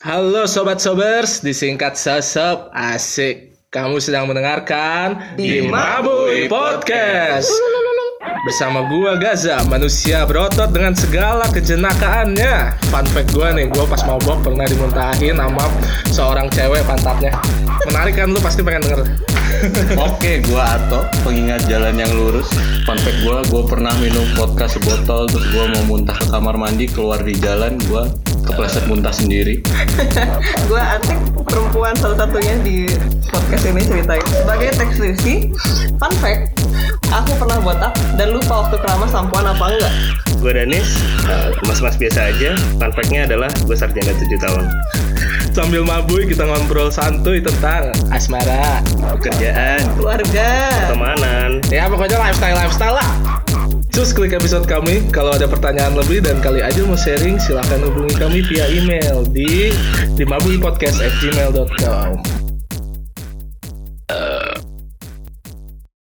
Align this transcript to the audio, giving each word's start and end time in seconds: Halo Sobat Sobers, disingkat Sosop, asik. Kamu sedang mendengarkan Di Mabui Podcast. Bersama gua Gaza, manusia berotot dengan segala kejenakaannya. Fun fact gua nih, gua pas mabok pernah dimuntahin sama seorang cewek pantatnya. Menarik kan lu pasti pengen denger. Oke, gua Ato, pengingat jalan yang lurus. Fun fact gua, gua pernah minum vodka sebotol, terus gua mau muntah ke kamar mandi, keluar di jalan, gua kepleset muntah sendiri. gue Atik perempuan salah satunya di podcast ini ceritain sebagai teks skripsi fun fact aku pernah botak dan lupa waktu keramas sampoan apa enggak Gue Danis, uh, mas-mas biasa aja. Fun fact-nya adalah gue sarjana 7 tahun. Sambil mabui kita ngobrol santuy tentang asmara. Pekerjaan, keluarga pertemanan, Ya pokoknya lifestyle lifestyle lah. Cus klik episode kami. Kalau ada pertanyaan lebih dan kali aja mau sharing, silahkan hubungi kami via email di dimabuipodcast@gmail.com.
Halo 0.00 0.48
Sobat 0.48 0.80
Sobers, 0.80 1.44
disingkat 1.44 1.92
Sosop, 1.92 2.72
asik. 2.72 3.52
Kamu 3.68 4.00
sedang 4.00 4.32
mendengarkan 4.32 5.36
Di 5.36 5.60
Mabui 5.60 6.48
Podcast. 6.48 7.52
Bersama 8.48 8.88
gua 8.88 9.20
Gaza, 9.20 9.60
manusia 9.68 10.24
berotot 10.24 10.72
dengan 10.72 10.96
segala 10.96 11.44
kejenakaannya. 11.52 12.80
Fun 12.88 13.04
fact 13.12 13.36
gua 13.36 13.52
nih, 13.52 13.68
gua 13.68 13.84
pas 13.84 14.00
mabok 14.08 14.40
pernah 14.40 14.64
dimuntahin 14.64 15.36
sama 15.36 15.68
seorang 16.08 16.48
cewek 16.48 16.80
pantatnya. 16.88 17.36
Menarik 17.84 18.16
kan 18.16 18.32
lu 18.32 18.40
pasti 18.40 18.64
pengen 18.64 18.88
denger. 18.88 19.04
Oke, 20.08 20.40
gua 20.48 20.80
Ato, 20.80 21.04
pengingat 21.28 21.68
jalan 21.68 21.92
yang 22.00 22.08
lurus. 22.16 22.48
Fun 22.88 22.96
fact 23.04 23.20
gua, 23.20 23.44
gua 23.52 23.68
pernah 23.68 23.92
minum 24.00 24.24
vodka 24.32 24.64
sebotol, 24.64 25.28
terus 25.28 25.44
gua 25.52 25.68
mau 25.76 25.84
muntah 25.92 26.16
ke 26.16 26.32
kamar 26.32 26.56
mandi, 26.56 26.88
keluar 26.88 27.20
di 27.20 27.36
jalan, 27.36 27.76
gua 27.84 28.08
kepleset 28.46 28.84
muntah 28.88 29.12
sendiri. 29.12 29.60
gue 30.68 30.80
Atik 30.80 31.18
perempuan 31.44 31.94
salah 31.98 32.24
satunya 32.24 32.54
di 32.62 32.88
podcast 33.30 33.64
ini 33.66 33.82
ceritain 33.86 34.26
sebagai 34.30 34.68
teks 34.74 34.94
skripsi 34.98 35.34
fun 35.98 36.12
fact 36.18 36.62
aku 37.10 37.30
pernah 37.38 37.58
botak 37.62 37.92
dan 38.18 38.34
lupa 38.34 38.66
waktu 38.66 38.76
keramas 38.78 39.10
sampoan 39.10 39.46
apa 39.46 39.64
enggak 39.70 39.94
Gue 40.40 40.56
Danis, 40.56 40.88
uh, 41.28 41.52
mas-mas 41.68 42.00
biasa 42.00 42.32
aja. 42.32 42.56
Fun 42.80 42.88
fact-nya 42.96 43.28
adalah 43.28 43.52
gue 43.60 43.76
sarjana 43.76 44.08
7 44.16 44.40
tahun. 44.40 44.64
Sambil 45.52 45.84
mabui 45.84 46.24
kita 46.24 46.48
ngobrol 46.48 46.88
santuy 46.88 47.44
tentang 47.44 47.92
asmara. 48.08 48.80
Pekerjaan, 49.20 49.84
keluarga 50.00 50.48
pertemanan, 50.88 51.60
Ya 51.68 51.92
pokoknya 51.92 52.16
lifestyle 52.24 52.56
lifestyle 52.56 52.96
lah. 52.96 53.10
Cus 54.00 54.16
klik 54.16 54.32
episode 54.32 54.64
kami. 54.64 55.04
Kalau 55.12 55.36
ada 55.36 55.44
pertanyaan 55.44 55.92
lebih 55.92 56.24
dan 56.24 56.40
kali 56.40 56.64
aja 56.64 56.80
mau 56.88 56.96
sharing, 56.96 57.36
silahkan 57.36 57.84
hubungi 57.84 58.16
kami 58.16 58.40
via 58.48 58.64
email 58.72 59.28
di 59.28 59.76
dimabuipodcast@gmail.com. 60.16 62.39